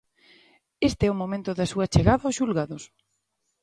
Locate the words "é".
1.05-1.11